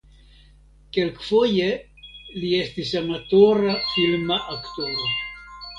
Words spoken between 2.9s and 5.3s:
amatora filma aktoro.